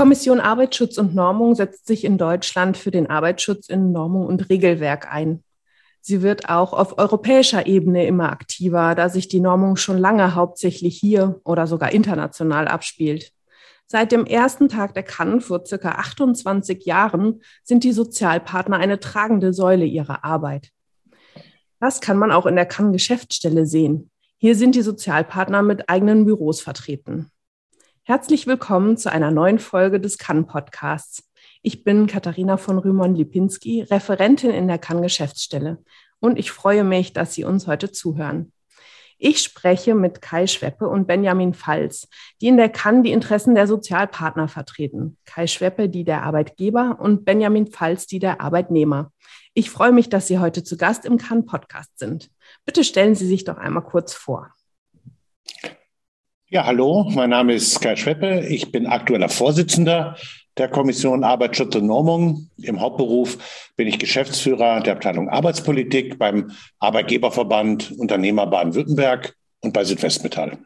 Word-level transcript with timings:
Kommission 0.00 0.40
Arbeitsschutz 0.40 0.96
und 0.96 1.14
Normung 1.14 1.54
setzt 1.54 1.86
sich 1.86 2.04
in 2.06 2.16
Deutschland 2.16 2.78
für 2.78 2.90
den 2.90 3.10
Arbeitsschutz 3.10 3.68
in 3.68 3.92
Normung 3.92 4.24
und 4.24 4.48
Regelwerk 4.48 5.12
ein. 5.12 5.44
Sie 6.00 6.22
wird 6.22 6.48
auch 6.48 6.72
auf 6.72 6.96
europäischer 6.96 7.66
Ebene 7.66 8.06
immer 8.06 8.32
aktiver, 8.32 8.94
da 8.94 9.10
sich 9.10 9.28
die 9.28 9.40
Normung 9.40 9.76
schon 9.76 9.98
lange 9.98 10.34
hauptsächlich 10.34 10.96
hier 10.96 11.42
oder 11.44 11.66
sogar 11.66 11.92
international 11.92 12.66
abspielt. 12.66 13.32
Seit 13.86 14.10
dem 14.10 14.24
ersten 14.24 14.70
Tag 14.70 14.94
der 14.94 15.02
Cannes 15.02 15.44
vor 15.44 15.66
circa 15.66 15.90
28 15.90 16.86
Jahren 16.86 17.42
sind 17.62 17.84
die 17.84 17.92
Sozialpartner 17.92 18.78
eine 18.78 19.00
tragende 19.00 19.52
Säule 19.52 19.84
ihrer 19.84 20.24
Arbeit. 20.24 20.70
Das 21.78 22.00
kann 22.00 22.16
man 22.16 22.32
auch 22.32 22.46
in 22.46 22.56
der 22.56 22.64
Cannes 22.64 22.92
Geschäftsstelle 22.92 23.66
sehen. 23.66 24.10
Hier 24.38 24.56
sind 24.56 24.76
die 24.76 24.80
Sozialpartner 24.80 25.60
mit 25.60 25.90
eigenen 25.90 26.24
Büros 26.24 26.62
vertreten. 26.62 27.30
Herzlich 28.04 28.46
willkommen 28.46 28.96
zu 28.96 29.12
einer 29.12 29.30
neuen 29.30 29.58
Folge 29.58 30.00
des 30.00 30.16
Cannes 30.16 30.46
Podcasts. 30.46 31.30
Ich 31.62 31.84
bin 31.84 32.06
Katharina 32.06 32.56
von 32.56 32.78
Rümon-Lipinski, 32.78 33.82
Referentin 33.82 34.50
in 34.50 34.68
der 34.68 34.78
Cannes 34.78 35.02
Geschäftsstelle 35.02 35.84
und 36.18 36.38
ich 36.38 36.50
freue 36.50 36.82
mich, 36.82 37.12
dass 37.12 37.34
Sie 37.34 37.44
uns 37.44 37.66
heute 37.66 37.92
zuhören. 37.92 38.52
Ich 39.18 39.42
spreche 39.42 39.94
mit 39.94 40.22
Kai 40.22 40.46
Schweppe 40.46 40.88
und 40.88 41.06
Benjamin 41.06 41.52
Falz, 41.52 42.08
die 42.40 42.48
in 42.48 42.56
der 42.56 42.70
Cannes 42.70 43.02
die 43.02 43.12
Interessen 43.12 43.54
der 43.54 43.66
Sozialpartner 43.66 44.48
vertreten. 44.48 45.18
Kai 45.26 45.46
Schweppe, 45.46 45.90
die 45.90 46.04
der 46.04 46.22
Arbeitgeber 46.22 46.96
und 47.00 47.26
Benjamin 47.26 47.66
Falz, 47.66 48.06
die 48.06 48.18
der 48.18 48.40
Arbeitnehmer. 48.40 49.12
Ich 49.52 49.68
freue 49.68 49.92
mich, 49.92 50.08
dass 50.08 50.26
Sie 50.26 50.38
heute 50.38 50.64
zu 50.64 50.78
Gast 50.78 51.04
im 51.04 51.18
Cannes 51.18 51.44
Podcast 51.44 51.98
sind. 51.98 52.30
Bitte 52.64 52.82
stellen 52.82 53.14
Sie 53.14 53.26
sich 53.26 53.44
doch 53.44 53.58
einmal 53.58 53.84
kurz 53.84 54.14
vor. 54.14 54.54
Ja, 56.52 56.66
hallo, 56.66 57.08
mein 57.14 57.30
Name 57.30 57.54
ist 57.54 57.80
Kai 57.80 57.94
Schweppe. 57.94 58.40
Ich 58.48 58.72
bin 58.72 58.88
aktueller 58.88 59.28
Vorsitzender 59.28 60.16
der 60.56 60.66
Kommission 60.66 61.22
Arbeitsschutz 61.22 61.76
und 61.76 61.86
Normung. 61.86 62.50
Im 62.60 62.80
Hauptberuf 62.80 63.70
bin 63.76 63.86
ich 63.86 64.00
Geschäftsführer 64.00 64.80
der 64.80 64.94
Abteilung 64.94 65.28
Arbeitspolitik 65.28 66.18
beim 66.18 66.50
Arbeitgeberverband 66.80 67.92
Unternehmer 67.92 68.48
Baden-Württemberg 68.48 69.36
und 69.60 69.72
bei 69.72 69.84
Südwestmetall. 69.84 70.58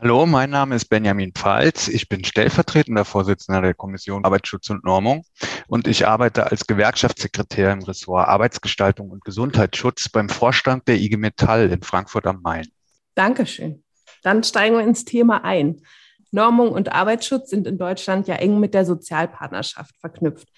Hallo, 0.00 0.24
mein 0.24 0.48
Name 0.48 0.76
ist 0.76 0.86
Benjamin 0.86 1.32
Pfalz. 1.34 1.88
Ich 1.88 2.08
bin 2.08 2.24
stellvertretender 2.24 3.04
Vorsitzender 3.04 3.60
der 3.60 3.74
Kommission 3.74 4.24
Arbeitsschutz 4.24 4.70
und 4.70 4.82
Normung 4.82 5.26
und 5.66 5.88
ich 5.88 6.06
arbeite 6.06 6.50
als 6.50 6.66
Gewerkschaftssekretär 6.66 7.70
im 7.70 7.82
Ressort 7.82 8.28
Arbeitsgestaltung 8.28 9.10
und 9.10 9.26
Gesundheitsschutz 9.26 10.08
beim 10.08 10.30
Vorstand 10.30 10.88
der 10.88 10.96
IG 10.96 11.18
Metall 11.18 11.70
in 11.70 11.82
Frankfurt 11.82 12.26
am 12.26 12.40
Main. 12.40 12.66
Dankeschön. 13.14 13.84
Dann 14.22 14.42
steigen 14.42 14.76
wir 14.76 14.84
ins 14.84 15.04
Thema 15.04 15.44
ein. 15.44 15.82
Normung 16.30 16.70
und 16.70 16.92
Arbeitsschutz 16.92 17.50
sind 17.50 17.66
in 17.66 17.78
Deutschland 17.78 18.26
ja 18.26 18.36
eng 18.36 18.58
mit 18.58 18.74
der 18.74 18.86
Sozialpartnerschaft 18.86 19.94
verknüpft. 20.00 20.48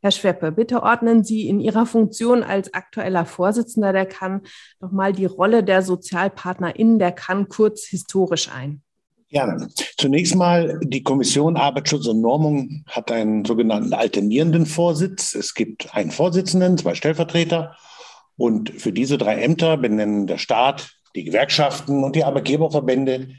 Herr 0.00 0.12
Schweppe, 0.12 0.52
bitte 0.52 0.82
ordnen 0.82 1.24
Sie 1.24 1.48
in 1.48 1.58
Ihrer 1.60 1.84
Funktion 1.84 2.44
als 2.44 2.72
aktueller 2.72 3.26
Vorsitzender 3.26 3.92
der 3.92 4.06
CAN 4.06 4.42
nochmal 4.80 5.12
die 5.12 5.24
Rolle 5.24 5.64
der 5.64 5.82
Sozialpartner 5.82 6.76
in 6.76 6.98
der 7.00 7.12
CAN 7.12 7.48
kurz 7.48 7.84
historisch 7.86 8.48
ein. 8.50 8.80
Gerne. 9.28 9.68
Zunächst 9.98 10.36
mal, 10.36 10.80
die 10.82 11.02
Kommission 11.02 11.56
Arbeitsschutz 11.56 12.06
und 12.06 12.20
Normung 12.20 12.84
hat 12.86 13.10
einen 13.10 13.44
sogenannten 13.44 13.92
alternierenden 13.92 14.64
Vorsitz. 14.64 15.34
Es 15.34 15.52
gibt 15.52 15.94
einen 15.94 16.12
Vorsitzenden, 16.12 16.78
zwei 16.78 16.94
Stellvertreter. 16.94 17.76
Und 18.36 18.70
für 18.70 18.92
diese 18.92 19.18
drei 19.18 19.42
Ämter 19.42 19.76
benennen 19.76 20.28
der 20.28 20.38
Staat, 20.38 20.97
die 21.18 21.24
Gewerkschaften 21.24 22.04
und 22.04 22.14
die 22.14 22.22
Arbeitgeberverbände 22.22 23.30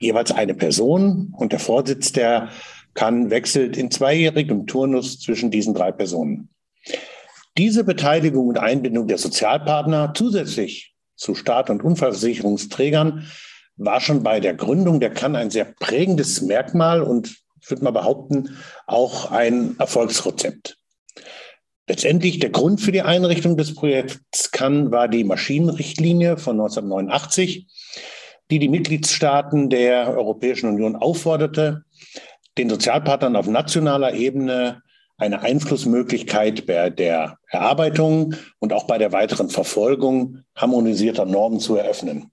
jeweils 0.00 0.32
eine 0.32 0.54
Person 0.54 1.32
und 1.38 1.52
der 1.52 1.60
Vorsitz 1.60 2.10
der 2.10 2.48
kann 2.94 3.30
wechselt 3.30 3.76
in 3.76 3.92
zweijährigem 3.92 4.66
Turnus 4.66 5.20
zwischen 5.20 5.52
diesen 5.52 5.74
drei 5.74 5.92
Personen. 5.92 6.48
Diese 7.56 7.84
Beteiligung 7.84 8.48
und 8.48 8.58
Einbindung 8.58 9.06
der 9.06 9.18
Sozialpartner 9.18 10.12
zusätzlich 10.12 10.92
zu 11.14 11.36
Staat- 11.36 11.70
und 11.70 11.84
Unfallversicherungsträgern 11.84 13.26
war 13.76 14.00
schon 14.00 14.24
bei 14.24 14.40
der 14.40 14.54
Gründung 14.54 14.98
der 14.98 15.10
kann 15.10 15.36
ein 15.36 15.50
sehr 15.50 15.66
prägendes 15.66 16.42
Merkmal 16.42 17.00
und 17.00 17.36
ich 17.62 17.70
würde 17.70 17.84
mal 17.84 17.92
behaupten, 17.92 18.56
auch 18.88 19.30
ein 19.30 19.76
Erfolgsrezept. 19.78 20.79
Letztendlich 21.90 22.38
der 22.38 22.50
Grund 22.50 22.80
für 22.80 22.92
die 22.92 23.02
Einrichtung 23.02 23.56
des 23.56 23.74
Projekts 23.74 24.52
Cannes 24.52 24.92
war 24.92 25.08
die 25.08 25.24
Maschinenrichtlinie 25.24 26.36
von 26.36 26.52
1989, 26.60 27.66
die 28.48 28.60
die 28.60 28.68
Mitgliedstaaten 28.68 29.70
der 29.70 30.16
Europäischen 30.16 30.68
Union 30.68 30.94
aufforderte, 30.94 31.82
den 32.58 32.70
Sozialpartnern 32.70 33.34
auf 33.34 33.48
nationaler 33.48 34.14
Ebene 34.14 34.82
eine 35.16 35.42
Einflussmöglichkeit 35.42 36.64
bei 36.64 36.90
der 36.90 37.38
Erarbeitung 37.48 38.36
und 38.60 38.72
auch 38.72 38.86
bei 38.86 38.96
der 38.96 39.10
weiteren 39.10 39.50
Verfolgung 39.50 40.44
harmonisierter 40.54 41.24
Normen 41.24 41.58
zu 41.58 41.74
eröffnen. 41.74 42.30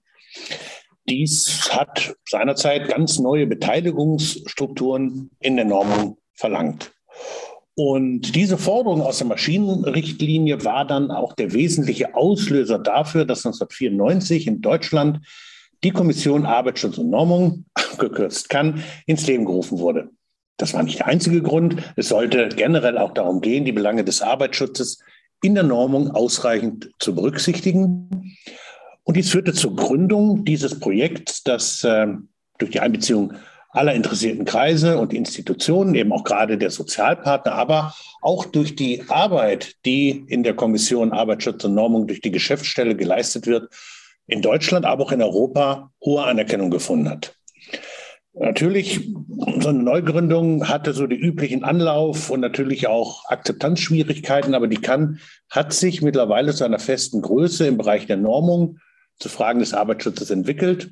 Dies 1.08 1.68
hat 1.72 2.14
seinerzeit 2.28 2.86
ganz 2.86 3.18
neue 3.18 3.48
Beteiligungsstrukturen 3.48 5.32
in 5.40 5.56
der 5.56 5.64
Normung 5.64 6.18
verlangt. 6.32 6.92
Und 7.78 8.34
diese 8.34 8.58
Forderung 8.58 9.02
aus 9.02 9.18
der 9.18 9.28
Maschinenrichtlinie 9.28 10.64
war 10.64 10.84
dann 10.84 11.12
auch 11.12 11.32
der 11.34 11.52
wesentliche 11.52 12.16
Auslöser 12.16 12.80
dafür, 12.80 13.24
dass 13.24 13.46
1994 13.46 14.48
in 14.48 14.60
Deutschland 14.60 15.20
die 15.84 15.92
Kommission 15.92 16.44
Arbeitsschutz 16.44 16.98
und 16.98 17.08
Normung, 17.08 17.66
abgekürzt 17.74 18.48
kann, 18.48 18.82
ins 19.06 19.28
Leben 19.28 19.44
gerufen 19.44 19.78
wurde. 19.78 20.10
Das 20.56 20.74
war 20.74 20.82
nicht 20.82 20.98
der 20.98 21.06
einzige 21.06 21.40
Grund. 21.40 21.76
Es 21.94 22.08
sollte 22.08 22.48
generell 22.48 22.98
auch 22.98 23.14
darum 23.14 23.42
gehen, 23.42 23.64
die 23.64 23.70
Belange 23.70 24.02
des 24.02 24.22
Arbeitsschutzes 24.22 24.98
in 25.40 25.54
der 25.54 25.62
Normung 25.62 26.10
ausreichend 26.10 26.90
zu 26.98 27.14
berücksichtigen. 27.14 28.36
Und 29.04 29.16
dies 29.16 29.30
führte 29.30 29.52
zur 29.52 29.76
Gründung 29.76 30.44
dieses 30.44 30.80
Projekts, 30.80 31.44
das 31.44 31.84
äh, 31.84 32.08
durch 32.58 32.72
die 32.72 32.80
Einbeziehung 32.80 33.34
aller 33.70 33.94
interessierten 33.94 34.44
Kreise 34.44 34.98
und 34.98 35.12
Institutionen, 35.12 35.94
eben 35.94 36.12
auch 36.12 36.24
gerade 36.24 36.56
der 36.56 36.70
Sozialpartner, 36.70 37.52
aber 37.52 37.94
auch 38.22 38.46
durch 38.46 38.76
die 38.76 39.04
Arbeit, 39.08 39.76
die 39.84 40.24
in 40.28 40.42
der 40.42 40.54
Kommission 40.54 41.12
Arbeitsschutz 41.12 41.64
und 41.64 41.74
Normung 41.74 42.06
durch 42.06 42.20
die 42.20 42.30
Geschäftsstelle 42.30 42.96
geleistet 42.96 43.46
wird, 43.46 43.70
in 44.26 44.42
Deutschland, 44.42 44.84
aber 44.84 45.04
auch 45.04 45.12
in 45.12 45.22
Europa 45.22 45.90
hohe 46.04 46.22
Anerkennung 46.24 46.70
gefunden 46.70 47.08
hat. 47.08 47.34
Natürlich, 48.34 49.08
so 49.58 49.70
eine 49.70 49.82
Neugründung 49.82 50.68
hatte 50.68 50.92
so 50.92 51.06
die 51.06 51.16
üblichen 51.16 51.64
Anlauf 51.64 52.30
und 52.30 52.40
natürlich 52.40 52.86
auch 52.86 53.24
Akzeptanzschwierigkeiten, 53.28 54.54
aber 54.54 54.68
die 54.68 54.76
kann, 54.76 55.18
hat 55.50 55.72
sich 55.72 56.02
mittlerweile 56.02 56.54
zu 56.54 56.64
einer 56.64 56.78
festen 56.78 57.20
Größe 57.20 57.66
im 57.66 57.78
Bereich 57.78 58.06
der 58.06 58.16
Normung 58.16 58.78
zu 59.18 59.28
Fragen 59.28 59.58
des 59.58 59.74
Arbeitsschutzes 59.74 60.30
entwickelt. 60.30 60.90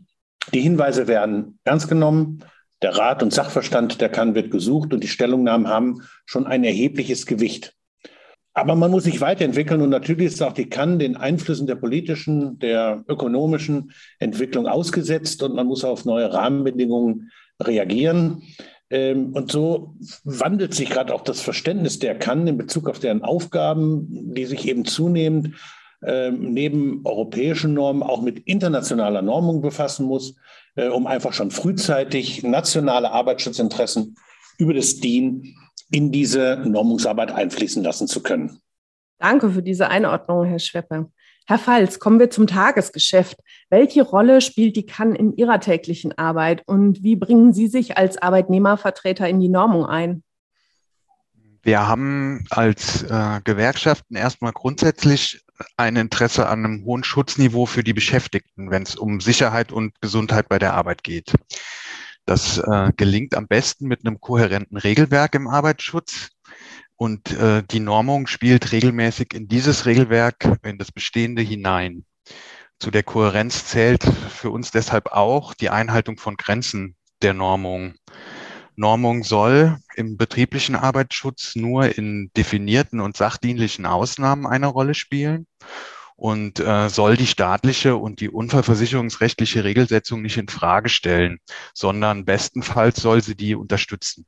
Die 0.52 0.60
Hinweise 0.60 1.06
werden 1.06 1.58
ernst 1.64 1.88
genommen. 1.88 2.42
Der 2.86 2.96
Rat 2.96 3.20
und 3.20 3.32
Sachverstand 3.32 4.00
der 4.00 4.08
kann 4.08 4.36
wird 4.36 4.52
gesucht 4.52 4.94
und 4.94 5.02
die 5.02 5.08
Stellungnahmen 5.08 5.66
haben 5.66 6.02
schon 6.24 6.46
ein 6.46 6.62
erhebliches 6.62 7.26
Gewicht. 7.26 7.74
Aber 8.54 8.76
man 8.76 8.92
muss 8.92 9.02
sich 9.02 9.20
weiterentwickeln 9.20 9.80
und 9.80 9.90
natürlich 9.90 10.28
ist 10.28 10.40
auch 10.40 10.52
die 10.52 10.68
kann 10.68 11.00
den 11.00 11.16
Einflüssen 11.16 11.66
der 11.66 11.74
politischen, 11.74 12.60
der 12.60 13.02
ökonomischen 13.08 13.90
Entwicklung 14.20 14.68
ausgesetzt 14.68 15.42
und 15.42 15.56
man 15.56 15.66
muss 15.66 15.82
auf 15.82 16.04
neue 16.04 16.32
Rahmenbedingungen 16.32 17.32
reagieren. 17.60 18.44
Ähm, 18.88 19.32
und 19.32 19.50
so 19.50 19.96
wandelt 20.22 20.72
sich 20.72 20.88
gerade 20.88 21.12
auch 21.12 21.22
das 21.22 21.40
Verständnis 21.40 21.98
der 21.98 22.16
kann 22.16 22.46
in 22.46 22.56
Bezug 22.56 22.88
auf 22.88 23.00
deren 23.00 23.24
Aufgaben, 23.24 24.32
die 24.32 24.44
sich 24.44 24.68
eben 24.68 24.84
zunehmend 24.84 25.56
neben 26.30 27.00
europäischen 27.04 27.74
Normen 27.74 28.02
auch 28.02 28.22
mit 28.22 28.40
internationaler 28.40 29.22
Normung 29.22 29.60
befassen 29.60 30.06
muss. 30.06 30.36
Äh, 30.76 30.88
um 30.88 31.06
einfach 31.06 31.32
schon 31.32 31.50
frühzeitig 31.50 32.42
nationale 32.42 33.10
Arbeitsschutzinteressen 33.10 34.16
über 34.58 34.74
das 34.74 35.00
DIN 35.00 35.56
in 35.90 36.12
diese 36.12 36.62
Normungsarbeit 36.66 37.32
einfließen 37.32 37.82
lassen 37.82 38.06
zu 38.08 38.22
können. 38.22 38.60
Danke 39.18 39.50
für 39.50 39.62
diese 39.62 39.88
Einordnung, 39.88 40.44
Herr 40.44 40.58
Schweppe. 40.58 41.10
Herr 41.46 41.58
Falz, 41.58 41.98
kommen 41.98 42.18
wir 42.18 42.28
zum 42.28 42.46
Tagesgeschäft. 42.46 43.38
Welche 43.70 44.02
Rolle 44.02 44.40
spielt 44.40 44.76
die 44.76 44.84
kann 44.84 45.14
in 45.14 45.34
Ihrer 45.36 45.60
täglichen 45.60 46.16
Arbeit 46.18 46.62
und 46.66 47.02
wie 47.02 47.16
bringen 47.16 47.54
Sie 47.54 47.68
sich 47.68 47.96
als 47.96 48.18
Arbeitnehmervertreter 48.18 49.26
in 49.28 49.40
die 49.40 49.48
Normung 49.48 49.86
ein? 49.86 50.22
Wir 51.62 51.88
haben 51.88 52.44
als 52.50 53.04
äh, 53.04 53.40
Gewerkschaften 53.44 54.14
erstmal 54.14 54.52
grundsätzlich 54.52 55.45
ein 55.76 55.96
Interesse 55.96 56.48
an 56.48 56.64
einem 56.64 56.84
hohen 56.84 57.04
Schutzniveau 57.04 57.66
für 57.66 57.84
die 57.84 57.92
Beschäftigten, 57.92 58.70
wenn 58.70 58.82
es 58.82 58.96
um 58.96 59.20
Sicherheit 59.20 59.72
und 59.72 60.00
Gesundheit 60.00 60.48
bei 60.48 60.58
der 60.58 60.74
Arbeit 60.74 61.02
geht. 61.02 61.32
Das 62.24 62.58
äh, 62.58 62.92
gelingt 62.96 63.34
am 63.36 63.46
besten 63.46 63.86
mit 63.86 64.04
einem 64.04 64.20
kohärenten 64.20 64.76
Regelwerk 64.76 65.34
im 65.34 65.48
Arbeitsschutz. 65.48 66.30
Und 66.96 67.32
äh, 67.32 67.62
die 67.62 67.80
Normung 67.80 68.26
spielt 68.26 68.72
regelmäßig 68.72 69.34
in 69.34 69.48
dieses 69.48 69.86
Regelwerk, 69.86 70.58
in 70.62 70.78
das 70.78 70.90
Bestehende 70.90 71.42
hinein. 71.42 72.04
Zu 72.78 72.90
der 72.90 73.02
Kohärenz 73.02 73.66
zählt 73.66 74.04
für 74.04 74.50
uns 74.50 74.70
deshalb 74.70 75.12
auch 75.12 75.54
die 75.54 75.70
Einhaltung 75.70 76.18
von 76.18 76.36
Grenzen 76.36 76.96
der 77.22 77.32
Normung. 77.32 77.94
Normung 78.76 79.24
soll 79.24 79.78
im 79.96 80.16
betrieblichen 80.16 80.76
Arbeitsschutz 80.76 81.56
nur 81.56 81.96
in 81.96 82.30
definierten 82.36 83.00
und 83.00 83.16
sachdienlichen 83.16 83.86
Ausnahmen 83.86 84.46
eine 84.46 84.66
Rolle 84.66 84.94
spielen 84.94 85.46
und 86.16 86.60
äh, 86.60 86.88
soll 86.88 87.16
die 87.16 87.26
staatliche 87.26 87.96
und 87.96 88.20
die 88.20 88.30
unfallversicherungsrechtliche 88.30 89.64
Regelsetzung 89.64 90.22
nicht 90.22 90.38
in 90.38 90.48
Frage 90.48 90.88
stellen, 90.88 91.38
sondern 91.74 92.24
bestenfalls 92.24 93.00
soll 93.00 93.22
sie 93.22 93.36
die 93.36 93.54
unterstützen. 93.54 94.26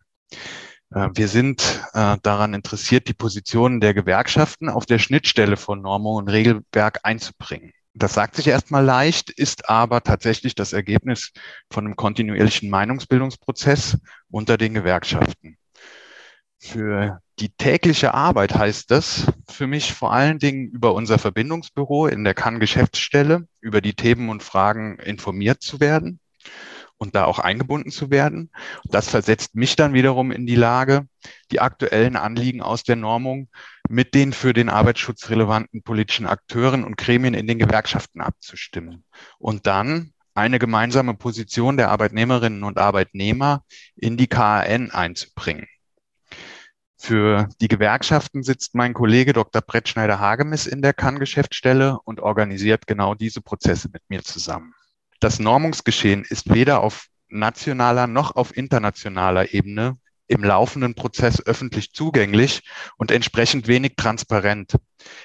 Äh, 0.91 1.09
wir 1.15 1.29
sind 1.29 1.83
äh, 1.95 2.17
daran 2.23 2.55
interessiert, 2.55 3.09
die 3.09 3.15
Positionen 3.15 3.81
der 3.81 3.95
Gewerkschaften 3.95 4.69
auf 4.69 4.87
der 4.87 4.99
Schnittstelle 4.99 5.57
von 5.57 5.81
Normung 5.81 6.17
und 6.17 6.29
Regelwerk 6.29 7.01
einzubringen. 7.03 7.73
Das 7.99 8.15
sagt 8.15 8.37
sich 8.37 8.47
erstmal 8.47 8.85
leicht, 8.85 9.31
ist 9.31 9.69
aber 9.69 10.03
tatsächlich 10.03 10.55
das 10.55 10.73
Ergebnis 10.73 11.33
von 11.71 11.85
einem 11.85 11.97
kontinuierlichen 11.97 12.71
Meinungsbildungsprozess 12.71 13.99
unter 14.31 14.57
den 14.57 14.75
Gewerkschaften. 14.75 15.59
Für 16.61 17.21
die 17.41 17.51
tägliche 17.51 18.15
Arbeit 18.15 18.55
heißt 18.55 18.91
das 18.91 19.27
für 19.49 19.67
mich 19.67 19.93
vor 19.95 20.13
allen 20.13 20.39
Dingen 20.39 20.69
über 20.69 20.95
unser 20.95 21.19
Verbindungsbüro 21.19 22.07
in 22.07 22.23
der 22.23 22.35
Cannes 22.35 22.61
Geschäftsstelle 22.61 23.49
über 23.61 23.81
die 23.81 23.95
Themen 23.95 24.29
und 24.29 24.45
Fragen 24.45 24.99
informiert 24.99 25.63
zu 25.63 25.81
werden 25.81 26.21
und 26.99 27.15
da 27.15 27.25
auch 27.25 27.39
eingebunden 27.39 27.91
zu 27.91 28.11
werden. 28.11 28.51
Das 28.85 29.09
versetzt 29.09 29.55
mich 29.55 29.77
dann 29.77 29.95
wiederum 29.95 30.31
in 30.31 30.47
die 30.47 30.57
Lage, 30.57 31.07
die 31.51 31.61
aktuellen 31.61 32.17
Anliegen 32.17 32.61
aus 32.61 32.83
der 32.83 32.97
Normung 32.97 33.49
mit 33.89 34.15
den 34.15 34.33
für 34.33 34.53
den 34.53 34.69
Arbeitsschutz 34.69 35.31
relevanten 35.31 35.83
politischen 35.83 36.27
Akteuren 36.27 36.85
und 36.85 36.97
Gremien 36.97 37.35
in 37.35 37.47
den 37.47 37.59
Gewerkschaften 37.59 38.21
abzustimmen 38.21 39.05
und 39.39 39.67
dann 39.67 40.13
eine 40.35 40.59
gemeinsame 40.59 41.15
Position 41.15 41.77
der 41.77 41.91
Arbeitnehmerinnen 41.91 42.63
und 42.63 42.79
Arbeitnehmer 42.79 43.65
in 43.97 44.17
die 44.17 44.29
KAN 44.29 44.91
einzubringen. 44.91 45.67
Für 46.97 47.49
die 47.61 47.69
Gewerkschaften 47.69 48.43
sitzt 48.43 48.75
mein 48.75 48.93
Kollege 48.93 49.33
Dr. 49.33 49.63
Brett 49.63 49.89
Schneider-Hagemis 49.89 50.67
in 50.67 50.83
der 50.83 50.95
Kann-Geschäftsstelle 50.95 51.99
und 52.05 52.21
organisiert 52.21 52.87
genau 52.87 53.15
diese 53.15 53.41
Prozesse 53.41 53.89
mit 53.93 54.03
mir 54.09 54.23
zusammen. 54.23 54.75
Das 55.21 55.41
Normungsgeschehen 55.41 56.25
ist 56.25 56.55
weder 56.55 56.81
auf 56.81 57.07
nationaler 57.29 58.07
noch 58.07 58.37
auf 58.37 58.57
internationaler 58.57 59.53
Ebene 59.53 59.99
im 60.29 60.45
laufenden 60.45 60.95
Prozess 60.95 61.45
öffentlich 61.45 61.93
zugänglich 61.93 62.63
und 62.99 63.11
entsprechend 63.11 63.67
wenig 63.67 63.95
transparent. 63.97 64.77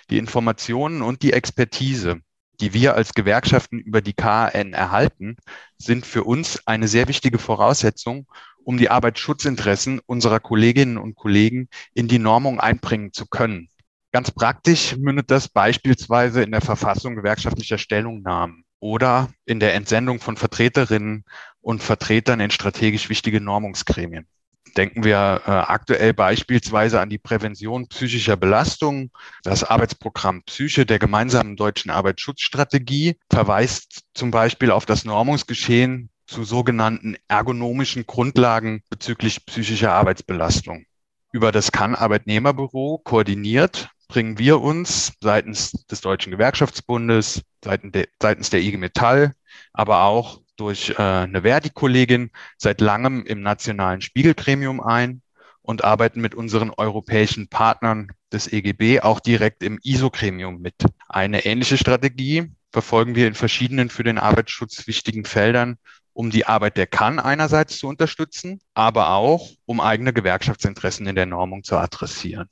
Die 0.10 0.18
Informationen 0.18 1.04
und 1.04 1.22
die 1.22 1.34
Expertise, 1.34 2.22
die 2.60 2.74
wir 2.74 2.96
als 2.96 3.14
Gewerkschaften 3.14 3.80
über 3.80 4.02
die 4.02 4.14
KN 4.14 4.74
erhalten, 4.74 5.38
sind 5.78 6.08
für 6.08 6.24
uns 6.24 6.66
eine 6.66 6.88
sehr 6.88 7.08
wichtige 7.08 7.38
Voraussetzung, 7.38 8.26
um 8.64 8.78
die 8.78 8.90
Arbeitsschutzinteressen 8.90 10.00
unserer 10.06 10.40
Kolleginnen 10.40 10.98
und 10.98 11.16
Kollegen 11.16 11.68
in 11.94 12.08
die 12.08 12.20
Normung 12.20 12.60
einbringen 12.60 13.14
zu 13.14 13.28
können. 13.28 13.70
Ganz 14.12 14.32
praktisch 14.32 14.96
mündet 14.98 15.30
das 15.30 15.50
beispielsweise 15.50 16.42
in 16.42 16.52
der 16.52 16.62
Verfassung 16.62 17.16
gewerkschaftlicher 17.16 17.78
Stellungnahmen 17.78 18.63
oder 18.84 19.30
in 19.46 19.62
der 19.62 19.76
Entsendung 19.76 20.20
von 20.20 20.36
Vertreterinnen 20.36 21.24
und 21.62 21.82
Vertretern 21.82 22.42
in 22.42 22.52
strategisch 22.52 23.08
wichtige 23.08 23.40
Normungsgremien. 23.40 24.28
Denken 24.76 25.06
wir 25.06 25.42
äh, 25.46 25.52
aktuell 25.52 26.14
beispielsweise 26.14 27.00
an 27.00 27.10
die 27.10 27.18
Prävention 27.18 27.88
psychischer 27.88 28.36
Belastungen. 28.36 29.12
Das 29.44 29.64
Arbeitsprogramm 29.64 30.44
Psyche 30.44 30.86
der 30.86 31.00
gemeinsamen 31.00 31.56
deutschen 31.56 31.92
Arbeitsschutzstrategie 31.92 33.16
verweist 33.30 34.02
zum 34.14 34.32
Beispiel 34.32 34.70
auf 34.70 34.86
das 34.86 35.06
Normungsgeschehen 35.06 36.10
zu 36.28 36.44
sogenannten 36.44 37.16
ergonomischen 37.30 38.06
Grundlagen 38.06 38.84
bezüglich 38.90 39.46
psychischer 39.46 39.94
Arbeitsbelastung. 39.94 40.84
Über 41.32 41.54
das 41.54 41.72
Kann-Arbeitnehmerbüro 41.72 43.00
koordiniert 43.02 43.88
bringen 44.14 44.38
wir 44.38 44.62
uns 44.62 45.14
seitens 45.22 45.72
des 45.90 46.02
Deutschen 46.02 46.30
Gewerkschaftsbundes, 46.30 47.42
seitens 47.64 48.52
der 48.52 48.60
IG 48.60 48.78
Metall, 48.78 49.34
aber 49.74 50.04
auch 50.04 50.42
durch 50.56 50.92
äh, 50.92 51.02
eine 51.02 51.42
Verdi-Kollegin 51.42 52.30
seit 52.60 52.80
langem 52.80 53.26
im 53.26 53.42
nationalen 53.42 54.02
Spiegelgremium 54.02 54.82
ein 54.82 55.24
und 55.64 55.84
arbeiten 55.84 56.22
mit 56.22 56.36
unseren 56.36 56.70
europäischen 56.70 57.48
Partnern 57.48 58.12
des 58.32 58.54
EGB 58.54 59.00
auch 59.00 59.20
direkt 59.20 59.64
im 59.64 59.80
ISO-Gremium 59.82 60.62
mit. 60.62 60.76
Eine 61.10 61.46
ähnliche 61.46 61.80
Strategie 61.80 62.52
verfolgen 62.72 63.16
wir 63.16 63.26
in 63.28 63.34
verschiedenen 63.34 63.90
für 63.90 64.04
den 64.04 64.20
Arbeitsschutz 64.20 64.86
wichtigen 64.86 65.26
Feldern, 65.26 65.78
um 66.14 66.30
die 66.30 66.46
Arbeit 66.46 66.78
der 66.78 66.86
kann 66.86 67.18
einerseits 67.18 67.80
zu 67.80 67.88
unterstützen, 67.88 68.60
aber 68.76 69.10
auch 69.10 69.50
um 69.66 69.82
eigene 69.82 70.14
Gewerkschaftsinteressen 70.14 71.08
in 71.08 71.16
der 71.16 71.26
Normung 71.26 71.64
zu 71.64 71.78
adressieren. 71.78 72.48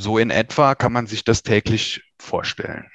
So 0.00 0.16
in 0.16 0.30
etwa 0.30 0.76
kann 0.76 0.92
man 0.92 1.08
sich 1.08 1.24
das 1.24 1.42
täglich 1.42 2.02
vorstellen. 2.20 2.86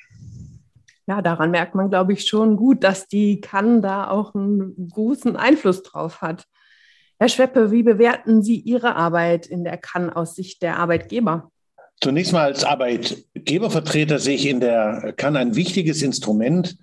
Ja, 1.05 1.21
daran 1.21 1.51
merkt 1.51 1.75
man, 1.75 1.89
glaube 1.89 2.13
ich, 2.13 2.25
schon 2.25 2.55
gut, 2.55 2.85
dass 2.85 3.09
die 3.09 3.41
Kann 3.41 3.81
da 3.81 4.09
auch 4.09 4.33
einen 4.33 4.89
großen 4.89 5.35
Einfluss 5.35 5.83
drauf 5.83 6.21
hat. 6.21 6.45
Herr 7.19 7.27
Schweppe, 7.27 7.71
wie 7.71 7.83
bewerten 7.83 8.41
Sie 8.41 8.55
Ihre 8.55 8.95
Arbeit 8.95 9.45
in 9.47 9.65
der 9.65 9.75
Kann 9.75 10.11
aus 10.11 10.35
Sicht 10.35 10.61
der 10.61 10.77
Arbeitgeber? 10.79 11.51
Zunächst 11.99 12.31
mal 12.31 12.45
als 12.45 12.63
Arbeitgebervertreter 12.63 14.17
sehe 14.17 14.35
ich 14.35 14.47
in 14.47 14.61
der 14.61 15.13
Kann 15.17 15.35
ein 15.35 15.55
wichtiges 15.55 16.01
Instrument, 16.03 16.77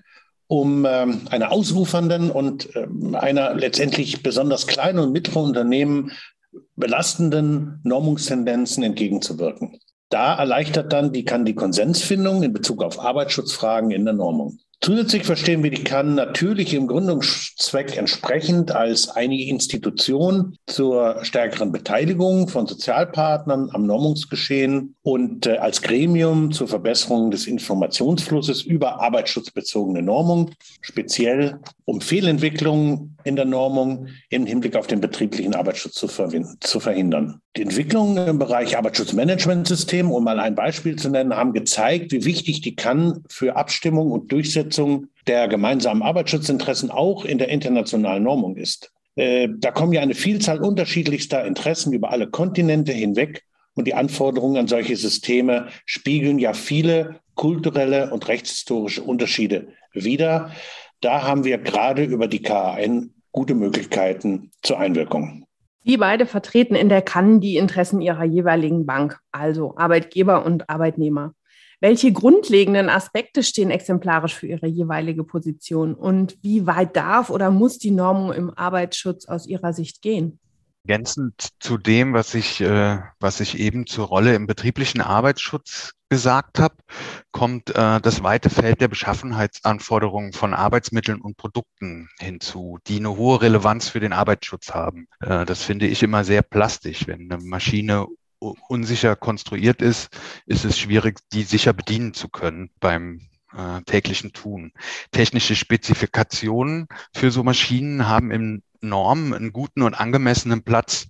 um 0.48 0.84
ähm, 0.86 1.22
einer 1.30 1.50
ausufernden 1.50 2.30
und 2.30 2.68
ähm, 2.76 3.14
einer 3.14 3.54
letztendlich 3.54 4.22
besonders 4.22 4.66
kleinen 4.66 4.98
und 4.98 5.12
mittleren 5.12 5.46
Unternehmen 5.46 6.12
belastenden 6.76 7.80
Normungstendenzen 7.84 8.82
entgegenzuwirken. 8.82 9.80
Da 10.10 10.34
erleichtert 10.34 10.92
dann 10.92 11.12
die 11.12 11.24
kann 11.24 11.44
die 11.44 11.54
Konsensfindung 11.54 12.42
in 12.42 12.52
Bezug 12.52 12.82
auf 12.82 12.98
Arbeitsschutzfragen 12.98 13.92
in 13.92 14.04
der 14.04 14.14
Normung. 14.14 14.58
Zusätzlich 14.82 15.24
verstehen 15.24 15.62
wir 15.62 15.70
die 15.70 15.84
kann 15.84 16.14
natürlich 16.14 16.72
im 16.72 16.86
Gründungszweck 16.86 17.98
entsprechend 17.98 18.72
als 18.72 19.10
eine 19.10 19.38
Institution 19.38 20.56
zur 20.66 21.22
stärkeren 21.22 21.70
Beteiligung 21.70 22.48
von 22.48 22.66
Sozialpartnern 22.66 23.68
am 23.74 23.84
Normungsgeschehen 23.84 24.96
und 25.02 25.46
äh, 25.46 25.58
als 25.58 25.82
Gremium 25.82 26.50
zur 26.50 26.66
Verbesserung 26.66 27.30
des 27.30 27.46
Informationsflusses 27.46 28.62
über 28.62 29.02
arbeitsschutzbezogene 29.02 30.00
Normung, 30.00 30.52
speziell 30.80 31.60
um 31.84 32.00
Fehlentwicklungen 32.00 33.18
in 33.24 33.36
der 33.36 33.44
Normung 33.44 34.08
im 34.28 34.46
Hinblick 34.46 34.76
auf 34.76 34.86
den 34.86 35.00
betrieblichen 35.00 35.54
Arbeitsschutz 35.54 35.94
zu, 35.94 36.08
zu 36.60 36.80
verhindern. 36.80 37.40
Die 37.56 37.62
Entwicklungen 37.62 38.28
im 38.28 38.38
Bereich 38.38 38.76
Arbeitsschutzmanagementsystem, 38.76 40.10
um 40.10 40.24
mal 40.24 40.40
ein 40.40 40.54
Beispiel 40.54 40.96
zu 40.96 41.10
nennen, 41.10 41.34
haben 41.34 41.52
gezeigt, 41.52 42.12
wie 42.12 42.24
wichtig 42.24 42.60
die 42.60 42.76
kann 42.76 43.24
für 43.28 43.56
Abstimmung 43.56 44.10
und 44.12 44.30
Durchsetzung 44.32 45.06
der 45.26 45.48
gemeinsamen 45.48 46.02
Arbeitsschutzinteressen 46.02 46.90
auch 46.90 47.24
in 47.24 47.38
der 47.38 47.48
internationalen 47.48 48.22
Normung 48.22 48.56
ist. 48.56 48.92
Äh, 49.16 49.48
da 49.58 49.70
kommen 49.70 49.92
ja 49.92 50.00
eine 50.00 50.14
Vielzahl 50.14 50.60
unterschiedlichster 50.60 51.44
Interessen 51.44 51.92
über 51.92 52.10
alle 52.10 52.28
Kontinente 52.28 52.92
hinweg 52.92 53.44
und 53.74 53.86
die 53.86 53.94
Anforderungen 53.94 54.56
an 54.56 54.68
solche 54.68 54.96
Systeme 54.96 55.68
spiegeln 55.84 56.38
ja 56.38 56.52
viele 56.52 57.20
kulturelle 57.34 58.10
und 58.10 58.28
rechtshistorische 58.28 59.02
Unterschiede 59.02 59.68
wider. 59.92 60.52
Da 61.00 61.22
haben 61.22 61.44
wir 61.44 61.58
gerade 61.58 62.04
über 62.04 62.28
die 62.28 62.42
KAN 62.42 63.14
gute 63.32 63.54
Möglichkeiten 63.54 64.50
zur 64.62 64.78
Einwirkung. 64.78 65.46
Sie 65.82 65.96
beide 65.96 66.26
vertreten 66.26 66.74
in 66.74 66.90
der 66.90 67.00
Kann 67.00 67.40
die 67.40 67.56
Interessen 67.56 68.02
ihrer 68.02 68.24
jeweiligen 68.24 68.84
Bank, 68.84 69.18
also 69.32 69.76
Arbeitgeber 69.76 70.44
und 70.44 70.68
Arbeitnehmer. 70.68 71.32
Welche 71.80 72.12
grundlegenden 72.12 72.90
Aspekte 72.90 73.42
stehen 73.42 73.70
exemplarisch 73.70 74.34
für 74.34 74.46
Ihre 74.46 74.66
jeweilige 74.66 75.24
Position 75.24 75.94
und 75.94 76.36
wie 76.42 76.66
weit 76.66 76.94
darf 76.94 77.30
oder 77.30 77.50
muss 77.50 77.78
die 77.78 77.90
Normung 77.90 78.34
im 78.34 78.50
Arbeitsschutz 78.50 79.24
aus 79.24 79.46
Ihrer 79.46 79.72
Sicht 79.72 80.02
gehen? 80.02 80.38
Ergänzend 80.90 81.50
zu 81.60 81.78
dem, 81.78 82.14
was 82.14 82.34
ich, 82.34 82.60
äh, 82.60 82.98
was 83.20 83.38
ich 83.38 83.60
eben 83.60 83.86
zur 83.86 84.08
Rolle 84.08 84.34
im 84.34 84.48
betrieblichen 84.48 85.00
Arbeitsschutz 85.00 85.92
gesagt 86.08 86.58
habe, 86.58 86.74
kommt 87.30 87.70
äh, 87.70 88.00
das 88.00 88.24
weite 88.24 88.50
Feld 88.50 88.80
der 88.80 88.88
Beschaffenheitsanforderungen 88.88 90.32
von 90.32 90.52
Arbeitsmitteln 90.52 91.20
und 91.20 91.36
Produkten 91.36 92.08
hinzu, 92.18 92.80
die 92.88 92.96
eine 92.96 93.16
hohe 93.16 93.40
Relevanz 93.40 93.88
für 93.88 94.00
den 94.00 94.12
Arbeitsschutz 94.12 94.70
haben. 94.74 95.06
Äh, 95.20 95.44
das 95.44 95.62
finde 95.62 95.86
ich 95.86 96.02
immer 96.02 96.24
sehr 96.24 96.42
plastisch. 96.42 97.06
Wenn 97.06 97.30
eine 97.30 97.40
Maschine 97.40 98.08
unsicher 98.40 99.14
konstruiert 99.14 99.82
ist, 99.82 100.08
ist 100.46 100.64
es 100.64 100.76
schwierig, 100.76 101.20
die 101.32 101.44
sicher 101.44 101.72
bedienen 101.72 102.14
zu 102.14 102.28
können 102.28 102.70
beim 102.80 103.20
äh, 103.56 103.80
täglichen 103.82 104.32
Tun. 104.32 104.72
Technische 105.12 105.54
Spezifikationen 105.54 106.88
für 107.14 107.30
so 107.30 107.44
Maschinen 107.44 108.08
haben 108.08 108.32
im 108.32 108.64
Normen 108.82 109.34
einen 109.34 109.52
guten 109.52 109.82
und 109.82 109.94
angemessenen 109.94 110.62
Platz 110.62 111.08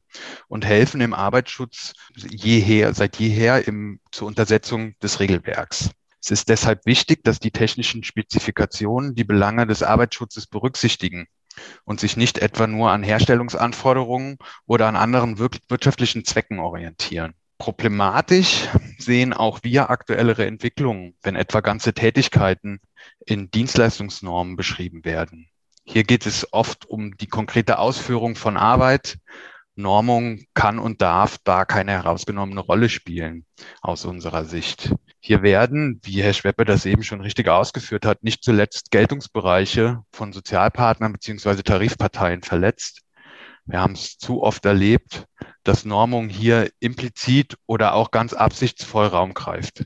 und 0.49 0.65
helfen 0.65 1.01
im 1.01 1.15
Arbeitsschutz 1.15 1.95
jeher, 2.15 2.95
seit 2.95 3.17
jeher 3.17 3.67
im, 3.67 4.01
zur 4.11 4.29
Untersetzung 4.29 4.95
des 5.03 5.21
Regelwerks. 5.21 5.91
Es 6.23 6.31
ist 6.31 6.49
deshalb 6.49 6.85
wichtig, 6.85 7.25
dass 7.25 7.41
die 7.41 7.51
technischen 7.51 8.05
Spezifikationen 8.05 9.15
die 9.15 9.25
Belange 9.25 9.67
des 9.67 9.83
Arbeitsschutzes 9.83 10.47
berücksichtigen 10.47 11.27
und 11.85 12.01
sich 12.01 12.17
nicht 12.17 12.39
etwa 12.39 12.67
nur 12.67 12.91
an 12.91 13.03
Herstellungsanforderungen 13.03 14.39
oder 14.67 14.87
an 14.87 14.97
anderen 14.97 15.39
wirtschaftlichen 15.39 16.25
Zwecken 16.25 16.59
orientieren. 16.59 17.35
Problematisch 17.59 18.69
sehen 18.99 19.33
auch 19.33 19.61
wir 19.63 19.91
aktuellere 19.91 20.47
Entwicklungen, 20.47 21.15
wenn 21.23 21.37
etwa 21.37 21.61
ganze 21.61 21.93
Tätigkeiten 21.93 22.81
in 23.27 23.51
Dienstleistungsnormen 23.51 24.57
beschrieben 24.57 25.05
werden. 25.05 25.51
Hier 25.85 26.05
geht 26.05 26.27
es 26.27 26.53
oft 26.53 26.87
um 26.87 27.17
die 27.17 27.27
konkrete 27.27 27.79
Ausführung 27.79 28.37
von 28.37 28.57
Arbeit. 28.57 29.19
Normung 29.77 30.45
kann 30.55 30.79
und 30.79 31.01
darf 31.01 31.39
da 31.43 31.65
keine 31.65 31.93
herausgenommene 31.93 32.61
Rolle 32.61 32.89
spielen 32.89 33.47
aus 33.81 34.05
unserer 34.05 34.45
Sicht. 34.45 34.95
Hier 35.21 35.43
werden, 35.43 36.01
wie 36.03 36.23
Herr 36.23 36.33
Schweppe 36.33 36.65
das 36.65 36.87
eben 36.87 37.03
schon 37.03 37.21
richtig 37.21 37.49
ausgeführt 37.49 38.05
hat, 38.05 38.23
nicht 38.23 38.45
zuletzt 38.45 38.91
Geltungsbereiche 38.91 40.03
von 40.13 40.33
Sozialpartnern 40.33 41.13
beziehungsweise 41.13 41.63
Tarifparteien 41.63 42.43
verletzt. 42.43 43.03
Wir 43.65 43.81
haben 43.81 43.93
es 43.93 44.19
zu 44.19 44.43
oft 44.43 44.65
erlebt, 44.65 45.27
dass 45.63 45.85
Normung 45.85 46.29
hier 46.29 46.71
implizit 46.81 47.57
oder 47.67 47.95
auch 47.95 48.11
ganz 48.11 48.33
absichtsvoll 48.33 49.07
Raum 49.07 49.35
greift. 49.35 49.85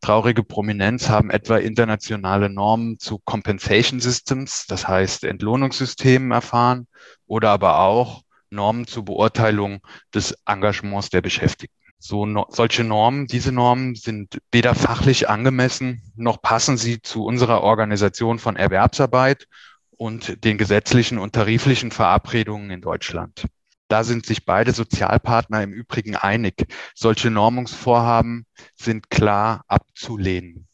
Traurige 0.00 0.44
Prominenz 0.44 1.08
haben 1.08 1.30
etwa 1.30 1.56
internationale 1.56 2.48
Normen 2.48 2.98
zu 2.98 3.18
Compensation 3.18 4.00
Systems, 4.00 4.66
das 4.66 4.86
heißt 4.86 5.24
Entlohnungssystemen 5.24 6.30
erfahren, 6.30 6.86
oder 7.26 7.50
aber 7.50 7.80
auch 7.80 8.22
Normen 8.50 8.86
zur 8.86 9.04
Beurteilung 9.04 9.80
des 10.14 10.36
Engagements 10.46 11.10
der 11.10 11.20
Beschäftigten. 11.20 11.76
So 11.98 12.26
no, 12.26 12.46
solche 12.48 12.84
Normen, 12.84 13.26
diese 13.26 13.50
Normen 13.50 13.96
sind 13.96 14.38
weder 14.52 14.76
fachlich 14.76 15.28
angemessen, 15.28 16.00
noch 16.14 16.40
passen 16.40 16.76
sie 16.76 17.02
zu 17.02 17.24
unserer 17.24 17.62
Organisation 17.62 18.38
von 18.38 18.54
Erwerbsarbeit 18.54 19.48
und 19.90 20.44
den 20.44 20.58
gesetzlichen 20.58 21.18
und 21.18 21.34
tariflichen 21.34 21.90
Verabredungen 21.90 22.70
in 22.70 22.80
Deutschland. 22.80 23.46
Da 23.88 24.04
sind 24.04 24.26
sich 24.26 24.44
beide 24.44 24.72
Sozialpartner 24.72 25.62
im 25.62 25.72
Übrigen 25.72 26.14
einig. 26.14 26.66
Solche 26.94 27.30
Normungsvorhaben 27.30 28.44
sind 28.76 29.10
klar 29.10 29.64
abzulehnen. 29.66 30.66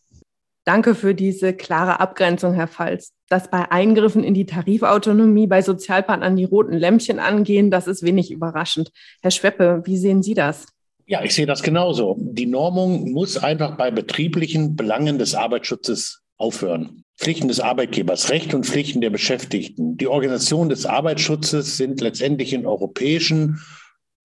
Danke 0.64 0.94
für 0.94 1.14
diese 1.14 1.52
klare 1.52 2.00
Abgrenzung, 2.00 2.54
Herr 2.54 2.68
Pfalz. 2.68 3.12
Dass 3.28 3.50
bei 3.50 3.70
Eingriffen 3.70 4.24
in 4.24 4.34
die 4.34 4.46
Tarifautonomie 4.46 5.46
bei 5.46 5.62
Sozialpartnern 5.62 6.36
die 6.36 6.44
roten 6.44 6.72
Lämpchen 6.72 7.18
angehen, 7.18 7.70
das 7.70 7.86
ist 7.86 8.02
wenig 8.02 8.30
überraschend. 8.30 8.90
Herr 9.20 9.30
Schweppe, 9.30 9.82
wie 9.84 9.98
sehen 9.98 10.22
Sie 10.22 10.34
das? 10.34 10.66
Ja, 11.06 11.22
ich 11.22 11.34
sehe 11.34 11.44
das 11.44 11.62
genauso. 11.62 12.16
Die 12.18 12.46
Normung 12.46 13.12
muss 13.12 13.36
einfach 13.36 13.76
bei 13.76 13.90
betrieblichen 13.90 14.74
Belangen 14.74 15.18
des 15.18 15.34
Arbeitsschutzes 15.34 16.23
aufhören. 16.44 17.04
Pflichten 17.16 17.48
des 17.48 17.60
Arbeitgebers, 17.60 18.28
Recht 18.28 18.52
und 18.52 18.66
Pflichten 18.66 19.00
der 19.00 19.08
Beschäftigten. 19.08 19.96
Die 19.96 20.08
Organisation 20.08 20.68
des 20.68 20.84
Arbeitsschutzes 20.84 21.78
sind 21.78 22.02
letztendlich 22.02 22.52
in 22.52 22.66
europäischen 22.66 23.62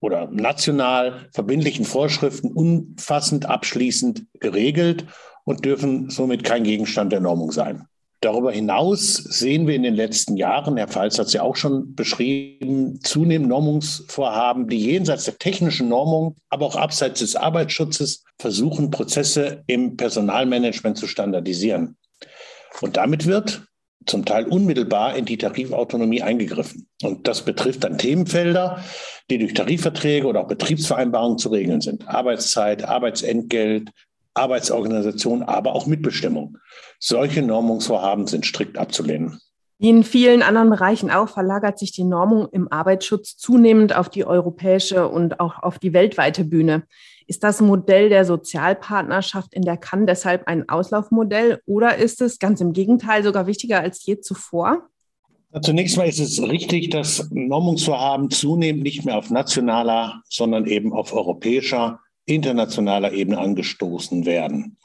oder 0.02 0.30
national 0.30 1.30
verbindlichen 1.34 1.86
Vorschriften 1.86 2.52
umfassend 2.52 3.46
abschließend 3.46 4.26
geregelt 4.42 5.06
und 5.46 5.64
dürfen 5.64 6.10
somit 6.10 6.44
kein 6.44 6.64
Gegenstand 6.64 7.14
der 7.14 7.22
Normung 7.22 7.54
sein. 7.54 7.86
Darüber 8.22 8.52
hinaus 8.52 9.14
sehen 9.16 9.66
wir 9.66 9.76
in 9.76 9.84
den 9.84 9.96
letzten 9.96 10.36
Jahren, 10.36 10.76
Herr 10.76 10.90
Pfalz 10.90 11.18
hat 11.18 11.28
es 11.28 11.34
ja 11.34 11.42
auch 11.42 11.56
schon 11.56 11.96
beschrieben, 11.96 13.00
zunehmend 13.02 13.48
Normungsvorhaben, 13.48 14.68
die 14.68 14.78
jenseits 14.78 15.24
der 15.24 15.38
technischen 15.38 15.88
Normung, 15.88 16.36
aber 16.50 16.66
auch 16.66 16.76
abseits 16.76 17.22
des 17.22 17.38
Arbeitsschutzes 17.38 18.26
versuchen, 18.38 18.92
Prozesse 18.92 19.64
im 19.68 19.96
Personalmanagement 19.96 20.98
zu 20.98 21.08
standardisieren. 21.08 21.96
Und 22.82 22.98
damit 22.98 23.26
wird 23.26 23.64
zum 24.06 24.26
Teil 24.26 24.46
unmittelbar 24.46 25.16
in 25.16 25.26
die 25.26 25.38
Tarifautonomie 25.38 26.22
eingegriffen. 26.22 26.88
Und 27.04 27.28
das 27.28 27.44
betrifft 27.44 27.84
dann 27.84 27.98
Themenfelder, 27.98 28.84
die 29.30 29.38
durch 29.38 29.54
Tarifverträge 29.54 30.26
oder 30.26 30.42
auch 30.42 30.48
Betriebsvereinbarungen 30.48 31.38
zu 31.38 31.50
regeln 31.50 31.82
sind. 31.82 32.08
Arbeitszeit, 32.08 32.84
Arbeitsentgelt, 32.84 33.90
Arbeitsorganisation, 34.34 35.44
aber 35.44 35.74
auch 35.74 35.86
Mitbestimmung. 35.86 36.58
Solche 37.00 37.42
Normungsvorhaben 37.42 38.28
sind 38.28 38.46
strikt 38.46 38.78
abzulehnen. 38.78 39.40
Wie 39.82 39.90
in 39.90 40.04
vielen 40.04 40.44
anderen 40.44 40.70
Bereichen 40.70 41.10
auch 41.10 41.30
verlagert 41.30 41.80
sich 41.80 41.94
die 41.94 42.04
Normung 42.04 42.50
im 42.52 42.70
Arbeitsschutz 42.70 43.38
zunehmend 43.38 43.96
auf 43.96 44.10
die 44.10 44.26
europäische 44.26 45.08
und 45.08 45.40
auch 45.40 45.64
auf 45.64 45.80
die 45.80 45.94
weltweite 45.94 46.44
Bühne. 46.44 46.84
Ist 47.30 47.44
das 47.44 47.62
Modell 47.62 48.10
der 48.10 48.26
Sozialpartnerschaft 48.26 49.54
in 49.54 49.62
der 49.62 49.78
Cannes 49.78 50.08
deshalb 50.08 50.48
ein 50.48 50.68
Auslaufmodell 50.68 51.62
oder 51.68 51.98
ist 51.98 52.22
es 52.22 52.40
ganz 52.40 52.60
im 52.60 52.74
Gegenteil 52.74 53.24
sogar 53.24 53.46
wichtiger 53.46 53.82
als 53.82 54.04
je 54.04 54.20
zuvor? 54.20 54.90
Zunächst 55.62 55.96
mal 55.96 56.08
ist 56.08 56.18
es 56.18 56.42
richtig, 56.42 56.90
dass 56.90 57.30
Normungsvorhaben 57.30 58.32
zunehmend 58.32 58.82
nicht 58.82 59.06
mehr 59.06 59.16
auf 59.16 59.30
nationaler, 59.30 60.24
sondern 60.28 60.66
eben 60.66 60.92
auf 60.92 61.14
europäischer 61.14 62.00
internationaler 62.36 63.12
Ebene 63.14 63.38
angestoßen 63.38 64.26
werden. 64.26 64.78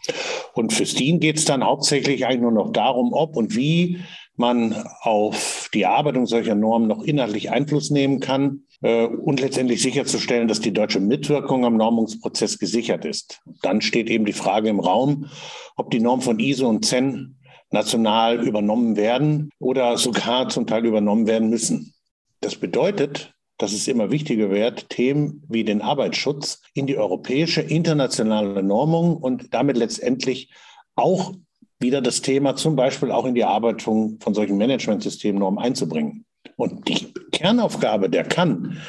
Und 0.55 0.73
für 0.73 0.87
Steen 0.87 1.21
geht 1.21 1.39
es 1.39 1.45
dann 1.45 1.65
hauptsächlich 1.65 2.27
eigentlich 2.27 2.41
nur 2.41 2.53
noch 2.53 2.73
darum, 2.73 3.13
ob 3.13 3.37
und 3.37 3.57
wie 3.57 4.01
man 4.37 4.85
auf 5.03 5.71
die 5.73 5.83
Erarbeitung 5.83 6.27
solcher 6.27 6.55
Normen 6.55 6.89
noch 6.89 7.03
inhaltlich 7.03 7.51
Einfluss 7.51 7.91
nehmen 7.91 8.21
kann 8.21 8.65
äh, 8.83 9.07
und 9.07 9.41
letztendlich 9.41 9.81
sicherzustellen, 9.83 10.49
dass 10.49 10.61
die 10.61 10.73
deutsche 10.73 11.01
Mitwirkung 11.01 11.65
am 11.65 11.77
Normungsprozess 11.77 12.59
gesichert 12.59 13.05
ist. 13.05 13.41
Dann 13.63 13.81
steht 13.81 14.09
eben 14.11 14.25
die 14.25 14.33
Frage 14.33 14.69
im 14.69 14.81
Raum, 14.81 15.27
ob 15.77 15.91
die 15.91 16.01
Norm 16.01 16.21
von 16.21 16.41
ISO 16.41 16.69
und 16.69 16.85
CEN 16.85 17.37
national 17.71 18.45
übernommen 18.45 18.97
werden 18.97 19.51
oder 19.59 19.97
sogar 19.99 20.49
zum 20.49 20.67
Teil 20.67 20.85
übernommen 20.87 21.27
werden 21.27 21.51
müssen. 21.51 21.95
Das 22.41 22.57
bedeutet, 22.57 23.34
dass 23.59 23.73
es 23.73 23.87
immer 23.89 24.11
wichtiger 24.11 24.51
wird, 24.51 24.89
Themen 24.91 25.45
wie 25.49 25.65
den 25.65 25.81
Arbeitsschutz 25.81 26.63
in 26.75 26.87
die 26.87 26.97
europäische 26.97 27.61
internationale 27.61 28.63
Normung 28.63 29.17
und 29.17 29.55
damit 29.55 29.77
letztendlich 29.77 30.53
auch 30.97 31.35
wieder 31.79 32.01
das 32.01 32.23
Thema 32.23 32.57
zum 32.57 32.77
Beispiel 32.77 33.11
auch 33.11 33.27
in 33.27 33.35
die 33.35 33.43
Erarbeitung 33.43 34.19
von 34.21 34.35
solchen 34.35 34.57
Managementsystemnormen 34.57 35.63
einzubringen. 35.63 36.25
Und 36.57 36.89
die 36.89 37.13
Kernaufgabe 37.33 38.09
der 38.09 38.25
kann 38.25 38.81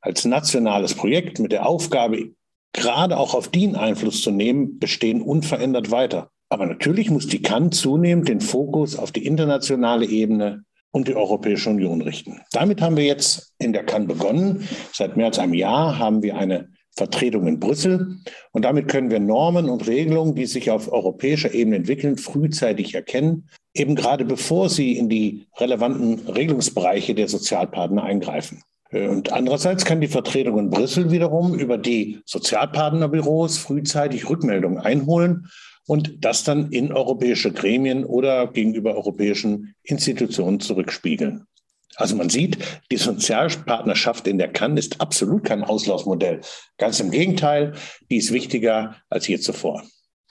als 0.00 0.24
nationales 0.24 0.94
Projekt 0.94 1.38
mit 1.38 1.52
der 1.52 1.66
Aufgabe, 1.66 2.30
gerade 2.72 3.18
auch 3.18 3.34
auf 3.34 3.48
DIN 3.48 3.76
Einfluss 3.76 4.22
zu 4.22 4.30
nehmen, 4.30 4.78
bestehen 4.78 5.22
unverändert 5.22 5.90
weiter. 5.90 6.30
Aber 6.48 6.66
natürlich 6.66 7.10
muss 7.10 7.26
die 7.26 7.42
kann 7.42 7.72
zunehmend 7.72 8.28
den 8.28 8.40
Fokus 8.40 8.96
auf 8.96 9.12
die 9.12 9.24
internationale 9.24 10.06
Ebene 10.06 10.64
und 10.92 11.08
die 11.08 11.14
Europäische 11.14 11.70
Union 11.70 12.00
richten. 12.02 12.40
Damit 12.52 12.80
haben 12.80 12.96
wir 12.96 13.04
jetzt 13.04 13.54
in 13.58 13.72
der 13.72 13.84
Cannes 13.84 14.08
begonnen. 14.08 14.68
Seit 14.92 15.16
mehr 15.16 15.26
als 15.26 15.38
einem 15.38 15.54
Jahr 15.54 15.98
haben 15.98 16.22
wir 16.22 16.36
eine 16.36 16.68
Vertretung 16.96 17.46
in 17.46 17.60
Brüssel 17.60 18.18
und 18.52 18.64
damit 18.64 18.88
können 18.88 19.10
wir 19.10 19.20
Normen 19.20 19.70
und 19.70 19.86
Regelungen, 19.86 20.34
die 20.34 20.46
sich 20.46 20.70
auf 20.70 20.92
europäischer 20.92 21.54
Ebene 21.54 21.76
entwickeln, 21.76 22.18
frühzeitig 22.18 22.94
erkennen, 22.94 23.48
eben 23.74 23.94
gerade 23.94 24.24
bevor 24.24 24.68
sie 24.68 24.98
in 24.98 25.08
die 25.08 25.46
relevanten 25.58 26.28
Regelungsbereiche 26.28 27.14
der 27.14 27.28
Sozialpartner 27.28 28.02
eingreifen. 28.02 28.62
Und 28.92 29.32
andererseits 29.32 29.84
kann 29.84 30.00
die 30.00 30.08
Vertretung 30.08 30.58
in 30.58 30.70
Brüssel 30.70 31.12
wiederum 31.12 31.54
über 31.54 31.78
die 31.78 32.18
Sozialpartnerbüros 32.24 33.56
frühzeitig 33.58 34.28
Rückmeldungen 34.28 34.78
einholen 34.78 35.46
und 35.90 36.24
das 36.24 36.44
dann 36.44 36.70
in 36.70 36.92
europäische 36.92 37.50
Gremien 37.50 38.04
oder 38.04 38.46
gegenüber 38.46 38.94
europäischen 38.94 39.74
Institutionen 39.82 40.60
zurückspiegeln. 40.60 41.48
Also 41.96 42.14
man 42.14 42.30
sieht, 42.30 42.58
die 42.92 42.96
Sozialpartnerschaft 42.96 44.28
in 44.28 44.38
der 44.38 44.52
Cannes 44.52 44.86
ist 44.86 45.00
absolut 45.00 45.42
kein 45.42 45.64
Auslaufmodell. 45.64 46.42
Ganz 46.78 47.00
im 47.00 47.10
Gegenteil, 47.10 47.74
die 48.08 48.18
ist 48.18 48.32
wichtiger 48.32 48.94
als 49.08 49.26
je 49.26 49.40
zuvor. 49.40 49.82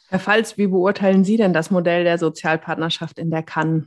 Herr 0.07 0.21
Falz, 0.21 0.57
wie 0.57 0.67
beurteilen 0.67 1.25
Sie 1.25 1.35
denn 1.35 1.51
das 1.51 1.71
Modell 1.71 2.05
der 2.05 2.17
Sozialpartnerschaft 2.19 3.19
in 3.19 3.29
der 3.29 3.43
Cannes? 3.43 3.83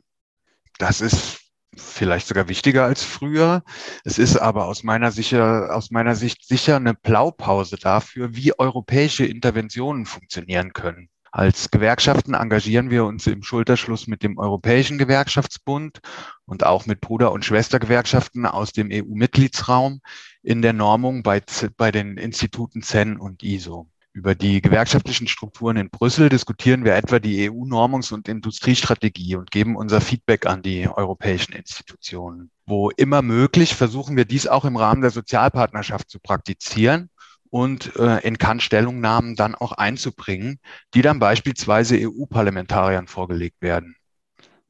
Das 0.76 1.00
ist 1.00 1.40
vielleicht 1.74 2.26
sogar 2.26 2.50
wichtiger 2.50 2.84
als 2.84 3.02
früher. 3.02 3.62
Es 4.04 4.18
ist 4.18 4.36
aber 4.36 4.66
aus 4.66 4.82
meiner, 4.82 5.10
sicher, 5.10 5.74
aus 5.74 5.90
meiner 5.90 6.16
Sicht 6.16 6.46
sicher 6.46 6.76
eine 6.76 6.92
Blaupause 6.92 7.76
dafür, 7.76 8.36
wie 8.36 8.52
europäische 8.58 9.24
Interventionen 9.24 10.04
funktionieren 10.04 10.74
können. 10.74 11.08
Als 11.34 11.70
Gewerkschaften 11.70 12.34
engagieren 12.34 12.90
wir 12.90 13.06
uns 13.06 13.26
im 13.26 13.42
Schulterschluss 13.42 14.06
mit 14.06 14.22
dem 14.22 14.36
Europäischen 14.36 14.98
Gewerkschaftsbund 14.98 16.00
und 16.44 16.66
auch 16.66 16.84
mit 16.84 17.00
Bruder- 17.00 17.32
und 17.32 17.42
Schwestergewerkschaften 17.46 18.44
aus 18.44 18.72
dem 18.72 18.90
EU-Mitgliedsraum 18.92 20.02
in 20.42 20.60
der 20.60 20.74
Normung 20.74 21.22
bei, 21.22 21.40
bei 21.78 21.90
den 21.90 22.18
Instituten 22.18 22.82
CEN 22.82 23.16
und 23.16 23.42
ISO. 23.42 23.88
Über 24.12 24.34
die 24.34 24.60
gewerkschaftlichen 24.60 25.26
Strukturen 25.26 25.78
in 25.78 25.88
Brüssel 25.88 26.28
diskutieren 26.28 26.84
wir 26.84 26.96
etwa 26.96 27.18
die 27.18 27.48
EU-Normungs- 27.48 28.12
und 28.12 28.28
Industriestrategie 28.28 29.36
und 29.36 29.50
geben 29.50 29.74
unser 29.74 30.02
Feedback 30.02 30.44
an 30.44 30.60
die 30.60 30.86
europäischen 30.86 31.54
Institutionen. 31.54 32.50
Wo 32.66 32.90
immer 32.90 33.22
möglich, 33.22 33.74
versuchen 33.74 34.18
wir 34.18 34.26
dies 34.26 34.46
auch 34.46 34.66
im 34.66 34.76
Rahmen 34.76 35.00
der 35.00 35.10
Sozialpartnerschaft 35.10 36.10
zu 36.10 36.20
praktizieren 36.20 37.08
und 37.52 37.96
äh, 37.96 38.20
in 38.20 38.38
Cannes 38.38 38.62
Stellungnahmen 38.62 39.36
dann 39.36 39.54
auch 39.54 39.72
einzubringen, 39.72 40.58
die 40.94 41.02
dann 41.02 41.18
beispielsweise 41.18 41.98
EU-Parlamentariern 42.00 43.08
vorgelegt 43.08 43.60
werden. 43.60 43.94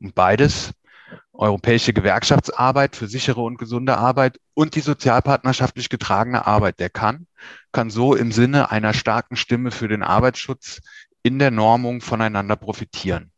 Und 0.00 0.16
beides 0.16 0.72
europäische 1.32 1.92
Gewerkschaftsarbeit 1.92 2.96
für 2.96 3.06
sichere 3.06 3.40
und 3.40 3.56
gesunde 3.56 3.98
Arbeit 3.98 4.40
und 4.54 4.74
die 4.74 4.80
sozialpartnerschaftlich 4.80 5.90
getragene 5.90 6.44
Arbeit. 6.44 6.80
Der 6.80 6.90
kann, 6.90 7.28
kann 7.70 7.88
so 7.88 8.16
im 8.16 8.32
Sinne 8.32 8.72
einer 8.72 8.94
starken 8.94 9.36
Stimme 9.36 9.70
für 9.70 9.86
den 9.86 10.02
Arbeitsschutz 10.02 10.80
in 11.22 11.38
der 11.38 11.52
Normung 11.52 12.00
voneinander 12.00 12.56
profitieren. 12.56 13.30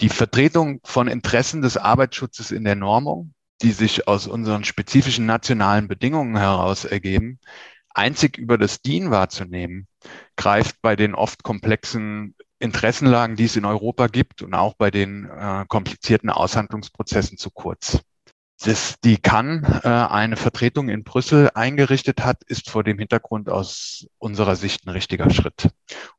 Die 0.00 0.08
Vertretung 0.08 0.80
von 0.82 1.06
Interessen 1.06 1.62
des 1.62 1.76
Arbeitsschutzes 1.76 2.50
in 2.50 2.64
der 2.64 2.74
Normung, 2.74 3.32
die 3.62 3.70
sich 3.70 4.08
aus 4.08 4.26
unseren 4.26 4.64
spezifischen 4.64 5.24
nationalen 5.24 5.86
Bedingungen 5.86 6.36
heraus 6.36 6.84
ergeben, 6.84 7.38
einzig 7.94 8.38
über 8.38 8.58
das 8.58 8.82
DIN 8.82 9.10
wahrzunehmen, 9.10 9.86
greift 10.36 10.80
bei 10.82 10.96
den 10.96 11.14
oft 11.14 11.42
komplexen 11.42 12.34
Interessenlagen, 12.58 13.36
die 13.36 13.44
es 13.44 13.56
in 13.56 13.64
Europa 13.64 14.06
gibt 14.06 14.42
und 14.42 14.54
auch 14.54 14.74
bei 14.74 14.90
den 14.90 15.28
äh, 15.28 15.64
komplizierten 15.68 16.30
Aushandlungsprozessen 16.30 17.36
zu 17.36 17.50
kurz. 17.50 18.00
Dass 18.64 19.00
die 19.00 19.16
kann 19.16 19.64
äh, 19.82 19.88
eine 19.88 20.36
Vertretung 20.36 20.88
in 20.88 21.02
Brüssel 21.02 21.50
eingerichtet 21.54 22.24
hat, 22.24 22.44
ist 22.44 22.70
vor 22.70 22.84
dem 22.84 22.98
Hintergrund 22.98 23.50
aus 23.50 24.06
unserer 24.18 24.54
Sicht 24.54 24.86
ein 24.86 24.90
richtiger 24.90 25.30
Schritt. 25.30 25.70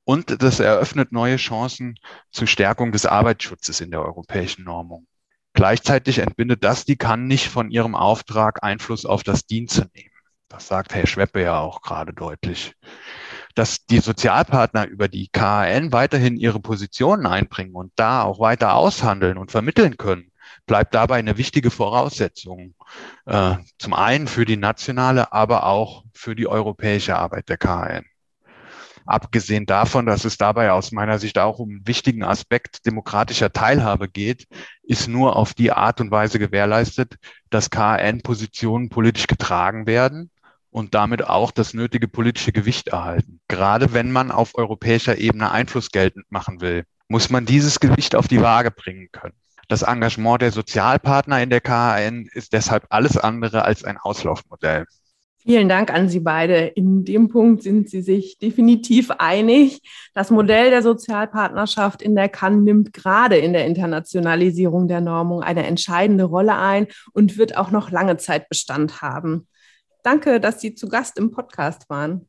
Und 0.03 0.41
das 0.43 0.59
eröffnet 0.59 1.13
neue 1.13 1.37
Chancen 1.37 1.95
zur 2.31 2.47
Stärkung 2.47 2.91
des 2.91 3.05
Arbeitsschutzes 3.05 3.79
in 3.79 3.91
der 3.91 4.01
europäischen 4.01 4.65
Normung. 4.65 5.07
Gleichzeitig 5.53 6.17
entbindet 6.17 6.63
das 6.63 6.83
die 6.83 6.97
kann 6.97 7.27
nicht 7.27 7.47
von 7.47 7.71
ihrem 7.71 7.95
Auftrag, 7.95 8.61
Einfluss 8.63 9.05
auf 9.05 9.23
das 9.23 9.45
DIN 9.45 9.69
zu 9.69 9.85
nehmen. 9.93 10.12
Das 10.53 10.67
sagt 10.67 10.95
Herr 10.95 11.07
Schweppe 11.07 11.41
ja 11.41 11.59
auch 11.59 11.81
gerade 11.81 12.13
deutlich 12.13 12.73
dass 13.55 13.85
die 13.85 13.99
Sozialpartner 13.99 14.87
über 14.87 15.07
die 15.07 15.27
KAN 15.27 15.91
weiterhin 15.91 16.37
ihre 16.37 16.59
Positionen 16.59 17.25
einbringen 17.25 17.75
und 17.75 17.91
da 17.95 18.23
auch 18.23 18.39
weiter 18.39 18.75
aushandeln 18.75 19.37
und 19.37 19.51
vermitteln 19.51 19.97
können, 19.97 20.31
bleibt 20.65 20.93
dabei 20.95 21.17
eine 21.17 21.37
wichtige 21.37 21.69
Voraussetzung. 21.69 22.73
Äh, 23.25 23.55
zum 23.77 23.93
einen 23.93 24.27
für 24.27 24.45
die 24.45 24.57
nationale, 24.57 25.33
aber 25.33 25.65
auch 25.65 26.03
für 26.13 26.35
die 26.35 26.47
europäische 26.47 27.15
Arbeit 27.15 27.49
der 27.49 27.57
KAN. 27.57 28.05
Abgesehen 29.05 29.65
davon, 29.65 30.05
dass 30.05 30.23
es 30.23 30.37
dabei 30.37 30.71
aus 30.71 30.93
meiner 30.93 31.19
Sicht 31.19 31.37
auch 31.37 31.59
um 31.59 31.69
einen 31.69 31.87
wichtigen 31.87 32.23
Aspekt 32.23 32.85
demokratischer 32.85 33.51
Teilhabe 33.51 34.07
geht, 34.07 34.47
ist 34.81 35.09
nur 35.09 35.35
auf 35.35 35.53
die 35.53 35.73
Art 35.73 35.99
und 35.99 36.09
Weise 36.09 36.39
gewährleistet, 36.39 37.17
dass 37.49 37.69
KN-Positionen 37.69 38.87
politisch 38.87 39.27
getragen 39.27 39.87
werden 39.87 40.31
und 40.73 40.95
damit 40.95 41.23
auch 41.23 41.51
das 41.51 41.73
nötige 41.73 42.07
politische 42.07 42.51
Gewicht 42.51 42.87
erhalten. 42.89 43.39
Gerade 43.47 43.93
wenn 43.93 44.11
man 44.11 44.31
auf 44.31 44.55
europäischer 44.55 45.17
Ebene 45.17 45.51
Einfluss 45.51 45.91
geltend 45.91 46.25
machen 46.29 46.61
will, 46.61 46.83
muss 47.07 47.29
man 47.29 47.45
dieses 47.45 47.79
Gewicht 47.79 48.15
auf 48.15 48.27
die 48.27 48.41
Waage 48.41 48.71
bringen 48.71 49.09
können. 49.11 49.35
Das 49.67 49.83
Engagement 49.83 50.41
der 50.41 50.51
Sozialpartner 50.51 51.41
in 51.41 51.51
der 51.51 51.61
KHN 51.61 52.27
ist 52.33 52.53
deshalb 52.53 52.87
alles 52.89 53.17
andere 53.17 53.65
als 53.65 53.83
ein 53.83 53.97
Auslaufmodell. 53.97 54.85
Vielen 55.37 55.69
Dank 55.69 55.93
an 55.93 56.09
Sie 56.09 56.21
beide. 56.21 56.55
In 56.67 57.05
dem 57.05 57.27
Punkt 57.27 57.63
sind 57.63 57.89
Sie 57.89 58.01
sich 58.01 58.39
definitiv 58.39 59.11
einig. 59.11 59.81
Das 60.13 60.31
Modell 60.31 60.69
der 60.69 60.81
Sozialpartnerschaft 60.81 62.01
in 62.01 62.15
der 62.15 62.29
Cannes 62.29 62.63
nimmt 62.63 62.93
gerade 62.93 63.37
in 63.37 63.53
der 63.53 63.67
Internationalisierung 63.67 64.87
der 64.87 65.01
Normung 65.01 65.43
eine 65.43 65.67
entscheidende 65.67 66.23
Rolle 66.23 66.55
ein 66.55 66.87
und 67.11 67.37
wird 67.37 67.57
auch 67.57 67.71
noch 67.71 67.91
lange 67.91 68.17
Zeit 68.17 68.49
Bestand 68.49 69.01
haben. 69.01 69.47
Danke, 70.03 70.39
dass 70.41 70.59
Sie 70.59 70.75
zu 70.75 70.89
Gast 70.89 71.17
im 71.17 71.31
Podcast 71.31 71.89
waren. 71.89 72.27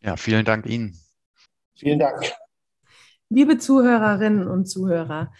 Ja, 0.00 0.16
vielen 0.16 0.44
Dank 0.44 0.66
Ihnen. 0.66 0.96
Vielen 1.76 1.98
Dank. 1.98 2.32
Liebe 3.28 3.58
Zuhörerinnen 3.58 4.46
und 4.46 4.66
Zuhörer, 4.66 5.32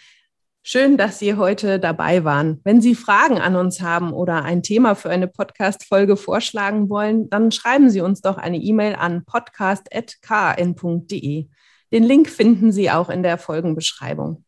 schön, 0.62 0.96
dass 0.96 1.20
Sie 1.20 1.36
heute 1.36 1.78
dabei 1.78 2.24
waren. 2.24 2.60
Wenn 2.64 2.80
Sie 2.80 2.96
Fragen 2.96 3.38
an 3.38 3.54
uns 3.54 3.80
haben 3.80 4.12
oder 4.12 4.42
ein 4.42 4.64
Thema 4.64 4.96
für 4.96 5.10
eine 5.10 5.28
Podcast-Folge 5.28 6.16
vorschlagen 6.16 6.90
wollen, 6.90 7.30
dann 7.30 7.52
schreiben 7.52 7.90
Sie 7.90 8.00
uns 8.00 8.22
doch 8.22 8.38
eine 8.38 8.58
E-Mail 8.58 8.96
an 8.96 9.24
podcast.kan.de. 9.24 11.46
Den 11.92 12.02
Link 12.02 12.28
finden 12.28 12.72
Sie 12.72 12.90
auch 12.90 13.08
in 13.08 13.22
der 13.22 13.38
Folgenbeschreibung. 13.38 14.44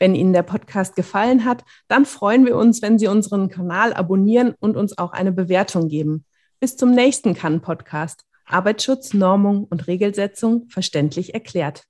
Wenn 0.00 0.16
Ihnen 0.16 0.32
der 0.32 0.42
Podcast 0.42 0.96
gefallen 0.96 1.44
hat, 1.44 1.62
dann 1.86 2.04
freuen 2.04 2.44
wir 2.44 2.56
uns, 2.56 2.82
wenn 2.82 2.98
Sie 2.98 3.06
unseren 3.06 3.48
Kanal 3.48 3.94
abonnieren 3.94 4.54
und 4.58 4.76
uns 4.76 4.98
auch 4.98 5.12
eine 5.12 5.30
Bewertung 5.30 5.88
geben. 5.88 6.24
Bis 6.64 6.78
zum 6.78 6.92
nächsten 6.92 7.34
Kann-Podcast. 7.34 8.24
Arbeitsschutz, 8.46 9.12
Normung 9.12 9.64
und 9.64 9.86
Regelsetzung 9.86 10.66
verständlich 10.70 11.34
erklärt. 11.34 11.84